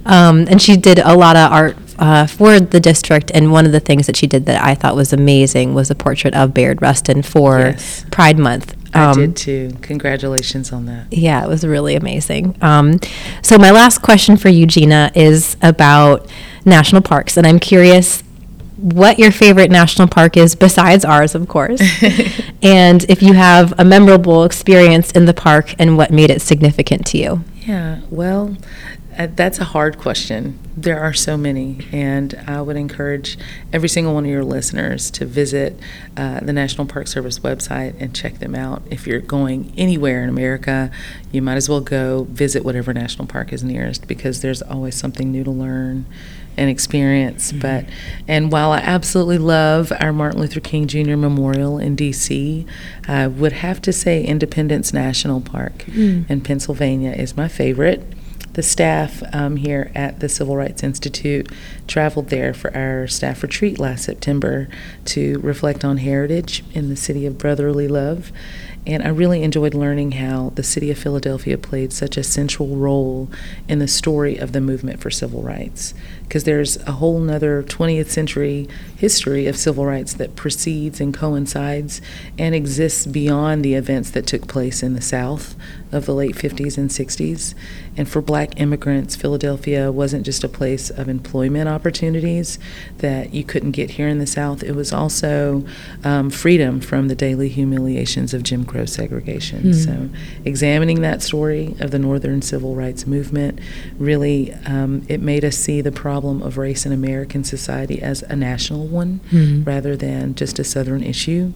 [0.06, 3.30] Um, and she did a lot of art uh, for the district.
[3.34, 5.94] And one of the things that she did that I thought was amazing was a
[5.94, 8.04] portrait of Bayard Rustin for Yes.
[8.10, 8.74] Pride Month.
[8.94, 12.56] i Um, did too congratulations on that Yeah, it was really amazing.
[12.60, 12.98] Um,
[13.42, 16.28] so, my last question for you, Gina, is about
[16.64, 17.36] national parks.
[17.36, 18.22] And I'm curious
[18.76, 21.80] what your favorite national park is besides ours, of course.
[22.62, 27.06] and if you have a memorable experience in the park and what made it significant
[27.06, 27.42] to you.
[27.66, 28.54] Yeah, well,
[29.24, 30.58] that's a hard question.
[30.76, 33.38] There are so many, and I would encourage
[33.72, 35.78] every single one of your listeners to visit
[36.16, 38.82] uh, the National Park Service website and check them out.
[38.90, 40.90] If you're going anywhere in America,
[41.32, 45.32] you might as well go visit whatever national park is nearest because there's always something
[45.32, 46.04] new to learn
[46.58, 47.52] and experience.
[47.52, 47.84] But
[48.26, 51.16] and while I absolutely love our Martin Luther King Jr.
[51.16, 52.66] Memorial in D.C.,
[53.08, 56.28] I would have to say Independence National Park Mm.
[56.30, 58.02] in Pennsylvania is my favorite.
[58.56, 61.52] The staff um, here at the Civil Rights Institute
[61.86, 64.68] traveled there for our staff retreat last September
[65.04, 68.32] to reflect on heritage in the city of brotherly love.
[68.86, 73.28] And I really enjoyed learning how the city of Philadelphia played such a central role
[73.68, 75.92] in the story of the movement for civil rights.
[76.26, 82.00] Because there's a whole nother 20th century history of civil rights that precedes and coincides
[82.38, 85.54] and exists beyond the events that took place in the South
[85.92, 87.54] of the late 50s and 60s.
[87.96, 92.58] And for black immigrants, Philadelphia wasn't just a place of employment opportunities
[92.98, 95.64] that you couldn't get here in the South, it was also
[96.04, 99.60] um, freedom from the daily humiliations of Jim Crow segregation.
[99.60, 99.72] Hmm.
[99.72, 100.08] So,
[100.44, 103.60] examining that story of the Northern Civil Rights Movement
[103.98, 108.36] really um, it made us see the problem of race in American society as a
[108.36, 109.62] national one Hmm.
[109.64, 111.52] rather than just a Southern issue.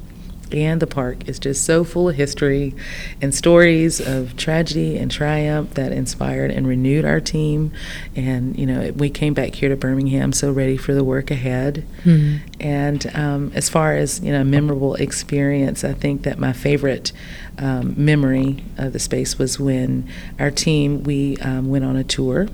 [0.53, 2.75] And the park is just so full of history
[3.23, 7.71] and stories of tragedy and triumph that inspired and renewed our team.
[8.17, 11.87] And, you know, we came back here to Birmingham so ready for the work ahead.
[12.03, 12.39] Hmm.
[12.59, 17.13] And um, as far as, you know, memorable experience, I think that my favorite
[17.59, 20.09] um, memory of the space was when
[20.41, 22.49] our team, we um, went on a tour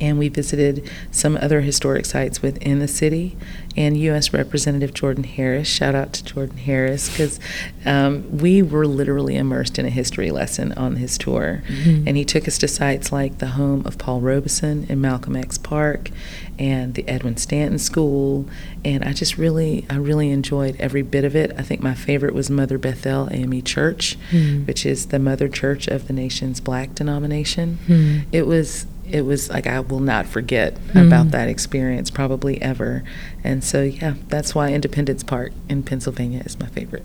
[0.00, 3.36] and we visited some other historic sites within the city.
[3.76, 4.32] And U.S.
[4.32, 7.38] Representative Jordan Harris, shout out to Jordan Harris, because
[7.84, 11.62] um, we were literally immersed in a history lesson on his tour.
[11.68, 12.08] Mm-hmm.
[12.08, 15.58] And he took us to sites like the home of Paul Robeson in Malcolm X
[15.58, 16.10] Park
[16.58, 18.46] and the Edwin Stanton School.
[18.84, 21.52] And I just really, I really enjoyed every bit of it.
[21.56, 24.66] I think my favorite was Mother Bethel AME Church, Mm.
[24.66, 27.78] which is the mother church of the nation's black denomination.
[27.86, 28.24] Mm.
[28.32, 31.06] It was it was like I will not forget Mm.
[31.06, 33.02] about that experience probably ever.
[33.44, 37.04] And so yeah, that's why Independence Park in Pennsylvania is my favorite.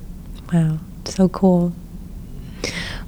[0.51, 1.73] Wow, so cool.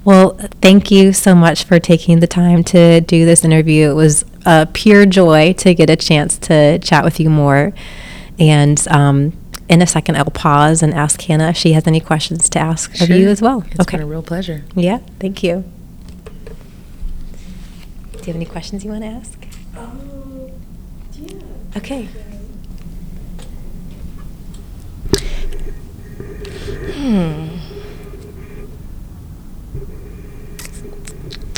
[0.04, 3.90] Well, thank you so much for taking the time to do this interview.
[3.90, 7.74] It was a pure joy to get a chance to chat with you more.
[8.38, 9.34] And um,
[9.70, 13.02] in a second, I'll pause and ask Hannah if she has any questions to ask
[13.02, 13.64] of you as well.
[13.72, 13.98] It's okay.
[13.98, 14.64] been a real pleasure.
[14.76, 15.64] Yeah, thank you.
[18.26, 19.48] Do you have any questions you want to ask?
[19.78, 20.50] Um,
[21.14, 21.78] yeah.
[21.78, 22.06] Okay.
[26.96, 27.50] Hmm.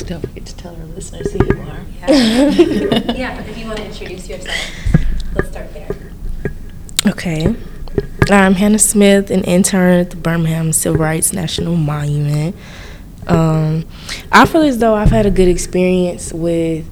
[0.04, 1.80] Don't forget to tell our listeners who you are.
[3.16, 5.96] yeah, if you want to introduce yourself, let's start there.
[7.06, 7.56] Okay.
[8.30, 12.54] I'm Hannah Smith, an intern at the Birmingham Civil Rights National Monument.
[13.28, 13.84] Um,
[14.32, 16.88] I feel as though I've had a good experience with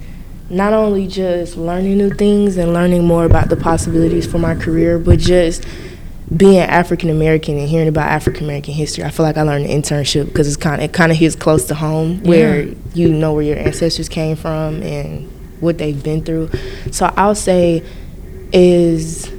[0.51, 4.99] not only just learning new things and learning more about the possibilities for my career,
[4.99, 5.65] but just
[6.37, 9.05] being African American and hearing about African American history.
[9.05, 11.37] I feel like I learned an internship because it's kind of it kind of hits
[11.37, 12.75] close to home, where Yeah.
[12.95, 15.29] you know where your ancestors came from and
[15.61, 16.51] what they've been through.
[16.91, 17.83] So I'll say
[18.53, 19.31] is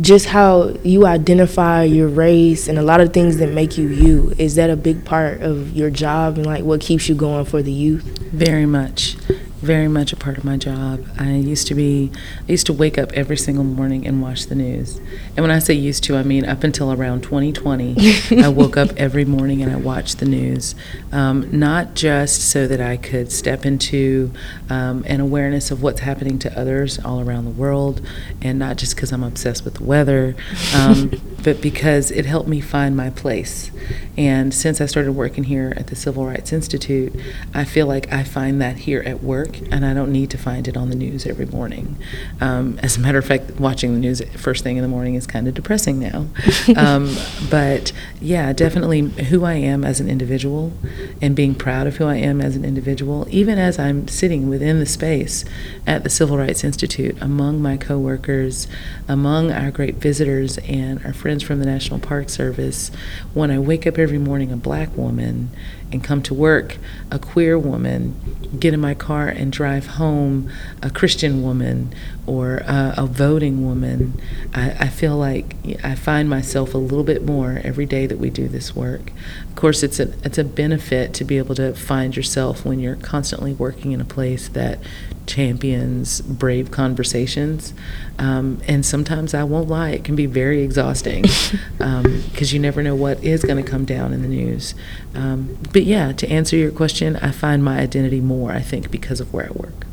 [0.00, 4.32] just how you identify your race and a lot of things that make you you
[4.38, 7.62] is that a big part of your job and like what keeps you going for
[7.62, 8.02] the youth
[8.32, 9.16] Very much.
[9.62, 11.06] Very much a part of my job.
[11.18, 12.10] I used to be,
[12.48, 14.98] I used to wake up every single morning and watch the news.
[15.36, 18.90] And when I say used to, I mean up until around 2020, I woke up
[18.96, 20.74] every morning and I watched the news.
[21.12, 24.32] Um, not just so that I could step into
[24.68, 28.04] um, an awareness of what's happening to others all around the world,
[28.40, 30.34] and not just because I'm obsessed with the weather,
[30.74, 33.70] um, but because it helped me find my place.
[34.16, 37.14] And since I started working here at the Civil Rights Institute,
[37.54, 40.68] I feel like I find that here at work, and I don't need to find
[40.68, 41.96] it on the news every morning.
[42.40, 45.26] Um, as a matter of fact, watching the news first thing in the morning is
[45.26, 46.26] kind of depressing now.
[46.76, 47.14] um,
[47.50, 50.72] but yeah, definitely who I am as an individual
[51.20, 54.78] and being proud of who I am as an individual, even as I'm sitting within
[54.78, 55.44] the space
[55.86, 58.68] at the Civil Rights Institute among my coworkers,
[59.08, 62.90] among our great visitors and our friends from the National Park Service.
[63.32, 65.50] When I wake up every morning a black woman
[65.92, 66.78] and come to work
[67.10, 68.16] a queer woman,
[68.58, 70.50] get in my car and drive home
[70.82, 71.94] a Christian woman
[72.26, 74.20] or uh, a voting woman,
[74.54, 78.30] I, I feel like I find myself a little bit more every day that we
[78.30, 79.12] do this work.
[79.48, 82.96] Of course, it's a it's a benefit to be able to find yourself when you're
[82.96, 84.78] constantly working in a place that
[85.26, 87.72] champions brave conversations.
[88.18, 91.22] Um, and sometimes I won't lie, it can be very exhausting
[91.78, 94.74] because you never know what is going to come down in the news.
[95.14, 99.20] Um, but yeah, to answer your question, I find my identity more, I think, because
[99.20, 99.86] of where I work.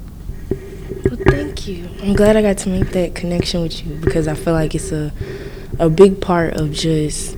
[1.05, 4.33] well thank you i'm glad i got to make that connection with you because i
[4.33, 5.11] feel like it's a
[5.79, 7.37] a big part of just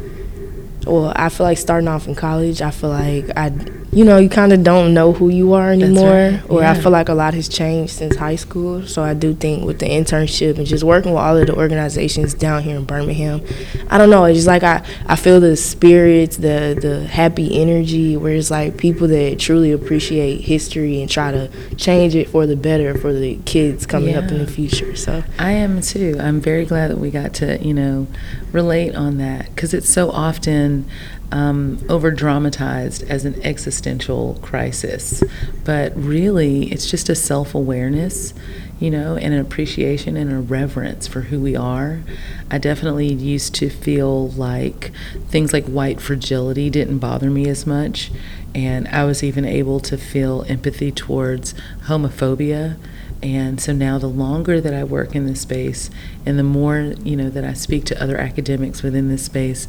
[0.86, 3.50] well i feel like starting off in college i feel like i
[3.92, 6.92] you know you kind of don't know who you are anymore right, or i feel
[6.92, 8.86] like a lot has changed since high school.
[8.88, 12.34] So i do think with the internship and just working with all of the organizations
[12.34, 13.42] down here in birmingham
[13.90, 18.16] i don't know it's just like i i feel the spirits the the happy energy
[18.16, 22.56] where it's like people that truly appreciate history and try to change it for the
[22.56, 25.24] better for the kids coming up in the future so.
[25.40, 26.18] I am too.
[26.20, 28.08] I'm very glad that we got to, you know,
[28.52, 30.90] relate on that because it's so often
[31.32, 35.24] um, over dramatized as an existential crisis.
[35.64, 38.34] But really, it's just a self awareness,
[38.80, 42.02] you know, and an appreciation and a reverence for who we are.
[42.50, 44.92] I definitely used to feel like
[45.30, 48.12] things like white fragility didn't bother me as much.
[48.54, 51.54] And I was even able to feel empathy towards
[51.86, 52.78] homophobia.
[53.24, 55.92] And so now, the longer that I work in this space,
[56.26, 59.68] and the more you know that I speak to other academics within this space,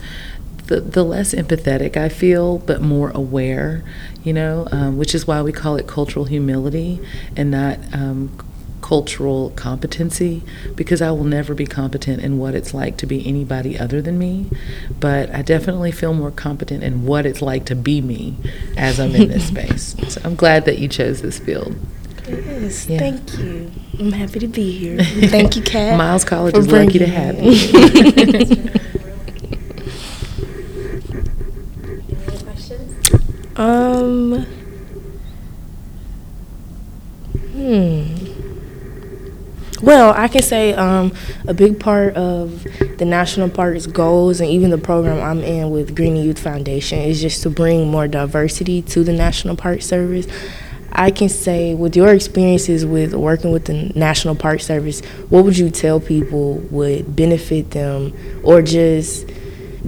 [0.67, 3.85] the the less empathetic I feel, but more aware.
[4.25, 7.01] You know, um, which is why we call it cultural humility
[7.37, 7.79] and not.
[7.93, 8.37] Um,
[8.83, 10.43] cultural competency
[10.75, 14.19] because I will never be competent in what it's like to be anybody other than
[14.19, 14.47] me,
[14.99, 18.37] but I definitely feel more competent in what it's like to be me
[18.77, 19.95] as I'm in this space.
[20.09, 21.77] So I'm glad that you chose this field.
[22.29, 22.99] Yes, Yeah.
[22.99, 23.71] thank you.
[24.01, 24.99] I'm happy to be here.
[25.29, 25.97] Thank you, Kat.
[25.97, 28.71] Miles College is lucky to have me.
[33.63, 34.47] um.
[37.53, 38.23] Hmm.
[39.83, 41.13] Well, I can say um,
[41.47, 42.63] a big part of
[42.99, 47.21] the national park's goals and even the program I'm in with Greening Youth Foundation is
[47.21, 50.29] just to bring more diversity to the National Park Service.
[50.93, 55.59] I can say, with your experiences with working with the National Park Service, what would
[55.59, 58.13] you tell people would benefit them,
[58.45, 59.27] or just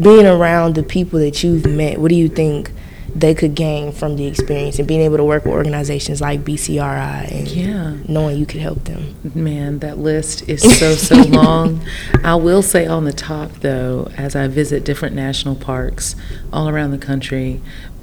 [0.00, 1.98] being around the people that you've met?
[1.98, 2.72] What do you think
[3.14, 7.30] they could gain from the experience and being able to work with organizations like BCRI
[7.30, 7.94] and Yeah.
[8.08, 9.14] knowing you could help them?
[9.34, 11.80] Man, that list is so, so long.
[12.24, 16.16] I will say on the top, though, as I visit different national parks
[16.52, 17.60] all around the country,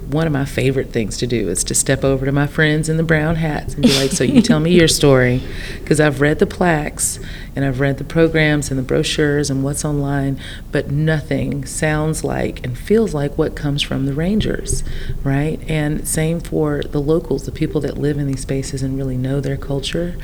[0.09, 2.97] one of my favorite things to do is to step over to my friends in
[2.97, 5.41] the brown hats and be like, So you tell me your story.
[5.79, 7.19] Because I've read the plaques
[7.55, 10.39] and I've read the programs and the brochures and what's online,
[10.71, 14.83] but nothing sounds like and feels like what comes from the Rangers,
[15.23, 15.59] right?
[15.67, 19.39] And same for the locals, the people that live in these spaces and really know
[19.39, 20.17] their culture.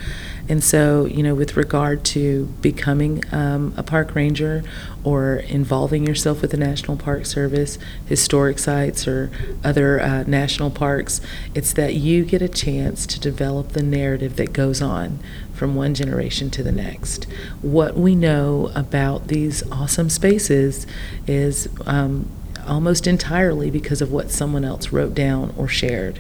[0.50, 4.64] And so, you know, with regard to becoming um, a park ranger
[5.04, 9.30] or involving yourself with the National Park Service, historic sites, or
[9.64, 11.20] other uh, national parks,
[11.54, 15.20] it's that you get a chance to develop the narrative that goes on
[15.54, 17.26] from one generation to the next.
[17.62, 20.88] What we know about these awesome spaces
[21.26, 22.30] is um,
[22.68, 26.20] almost entirely because of what someone else wrote down or shared.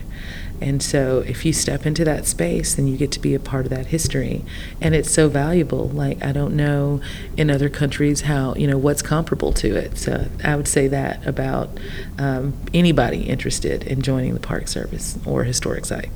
[0.62, 3.66] And so if you step into that space, then you get to be a part
[3.66, 4.44] of that history.
[4.82, 5.90] And it's so valuable.
[5.90, 7.02] Like, I don't know
[7.36, 9.98] in other countries how, you know, what's comparable to it.
[9.98, 11.70] So I would say that about
[12.18, 16.10] um, anybody interested in joining the Park Service or historic site.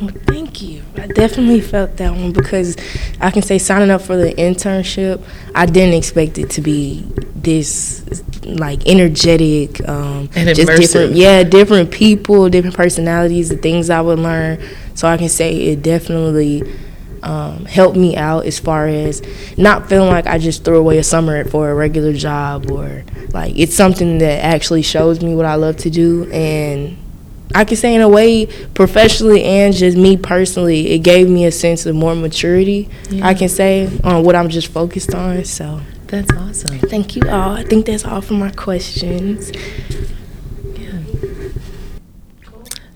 [0.00, 0.82] Well, thank you.
[0.96, 2.76] I definitely felt that one because
[3.20, 5.22] I can say signing up for the internship,
[5.56, 7.04] I didn't expect it to be
[7.34, 8.22] this
[8.56, 14.18] like energetic, um, And just different, yeah, different people, different personalities, the things I would
[14.18, 14.60] learn.
[14.94, 16.62] So I can say it definitely
[17.22, 19.22] um, helped me out as far as
[19.56, 23.58] not feeling like I just threw away a summer for a regular job or like
[23.58, 26.96] it's something that actually shows me what I love to do and
[27.54, 31.52] I can say in a way, professionally and just me personally, it gave me a
[31.52, 32.88] sense of more maturity.
[33.10, 33.26] Yeah.
[33.26, 35.44] I can say on what I'm just focused on.
[35.44, 36.78] So That's awesome.
[36.78, 37.52] thank you all.
[37.52, 39.52] I think that's all for my questions.
[40.74, 41.02] Yeah.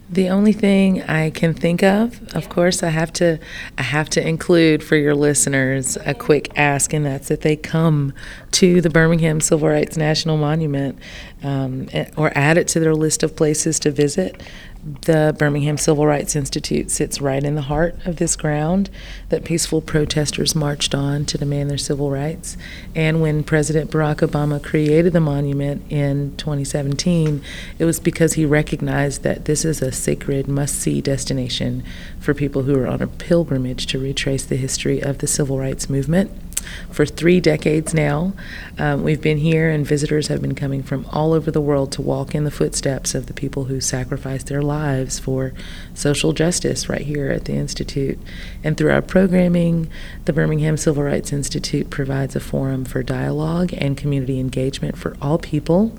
[0.08, 3.38] The only thing I can think of, of course, I have to,
[3.76, 8.14] I have to include for your listeners a quick ask, and that's that they come
[8.52, 10.98] to the Birmingham Civil Rights National Monument,
[11.42, 14.42] um, or add it to their list of places to visit.
[14.84, 18.90] The Birmingham Civil Rights Institute sits right in the heart of this ground
[19.28, 22.56] that peaceful protesters marched on to demand their civil rights.
[22.92, 27.44] And when President Barack Obama created the monument in 2017,
[27.78, 31.84] it was because he recognized that this is a sacred, must see destination
[32.18, 35.88] for people who are on a pilgrimage to retrace the history of the civil rights
[35.88, 36.32] movement.
[36.90, 38.32] For three decades now,
[38.78, 42.02] um, we've been here, and visitors have been coming from all over the world to
[42.02, 45.52] walk in the footsteps of the people who sacrificed their lives for
[45.94, 48.18] social justice right here at the Institute.
[48.64, 49.88] And through our programming,
[50.24, 55.38] the Birmingham Civil Rights Institute provides a forum for dialogue and community engagement for all
[55.38, 55.96] people.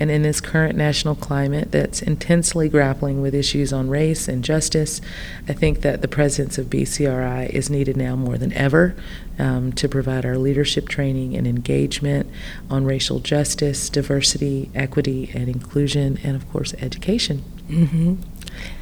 [0.00, 5.00] And in this current national climate that's intensely grappling with issues on race and justice,
[5.48, 8.96] I think that the presence of BCRI is needed now more than ever
[9.38, 12.28] um, to provide our leadership training and engagement
[12.70, 17.38] on racial justice, diversity, equity, and inclusion, and of course, education.
[17.68, 18.14] hmm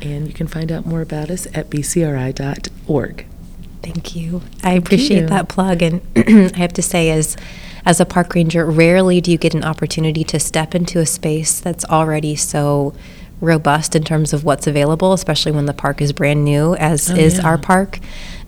[0.03, 3.27] And you can find out more about us at bcri.org.
[3.83, 4.43] Thank you.
[4.63, 5.27] I appreciate you.
[5.29, 5.83] that plug.
[5.83, 6.01] And
[6.55, 7.37] I have to say, as
[7.85, 11.59] as a park ranger, rarely do you get an opportunity to step into a space
[11.59, 12.95] that's already so
[13.41, 17.17] robust in terms of what's available, especially when the park is brand new, as Oh,
[17.17, 17.45] is yeah.
[17.45, 17.99] our park.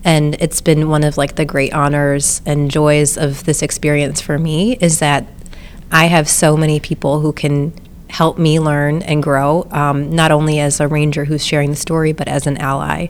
[0.05, 4.37] And it's been one of like the great honors and joys of this experience for
[4.37, 5.27] me is that
[5.91, 7.73] I have so many people who can
[8.09, 12.13] help me learn and grow, um, not only as a ranger who's sharing the story,
[12.13, 13.07] but as an ally.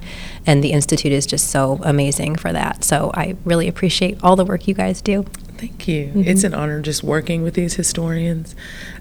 [0.47, 2.83] And the Institute is just so amazing for that.
[2.83, 5.25] So I really appreciate all the work you guys do.
[5.58, 6.08] Thank you.
[6.08, 6.24] Mm-hmm.
[6.26, 8.56] It's an honor just working with these historians.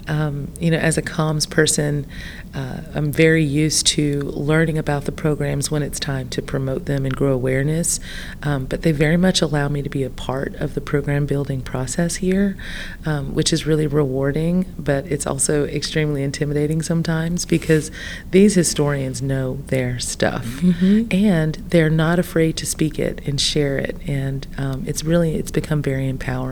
[0.06, 2.06] Um, you know, as a comms person,
[2.54, 7.04] uh, I'm very used to learning about the programs when it's time to promote them
[7.04, 7.98] and grow awareness.
[8.42, 11.62] Um, but they very much allow me to be a part of the program building
[11.62, 12.56] process here,
[13.04, 17.90] um, which is really rewarding, but it's also extremely intimidating sometimes because
[18.30, 21.06] these historians know their stuff mm-hmm.
[21.10, 23.96] and they're not afraid to speak it and share it.
[24.06, 26.43] And um, it's really, it's become very empowering.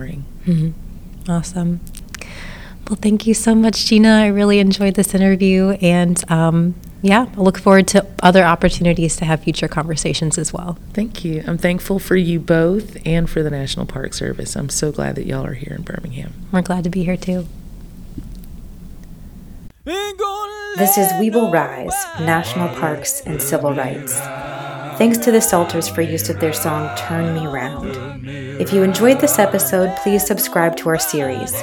[0.45, 1.31] Mm-hmm.
[1.31, 1.79] Awesome.
[2.89, 4.09] Well, thank you so much, Gina.
[4.09, 5.71] I really enjoyed this interview.
[5.81, 10.77] And um, yeah, I look forward to other opportunities to have future conversations as well.
[10.93, 11.43] Thank you.
[11.47, 14.55] I'm thankful for you both and for the National Park Service.
[14.55, 16.33] I'm so glad that y'all are here in Birmingham.
[16.51, 17.47] We're glad to be here too.
[19.85, 24.17] This is We Will Rise National Parks and Civil Rights.
[24.97, 28.27] Thanks to the Salters for use of their song Turn Me Round.
[28.61, 31.53] If you enjoyed this episode, please subscribe to our series.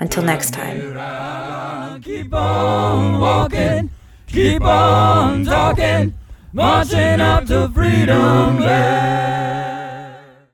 [0.00, 2.02] Until next time.
[2.02, 3.90] Keep on walking,
[4.26, 6.14] keep on talking,
[6.52, 8.60] marching up to freedom.
[8.60, 9.75] Yeah.